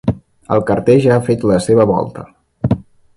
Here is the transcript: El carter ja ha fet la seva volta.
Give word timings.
El 0.55 0.61
carter 0.69 0.95
ja 1.03 1.11
ha 1.17 1.25
fet 1.27 1.45
la 1.51 1.59
seva 1.67 1.85
volta. 1.91 2.25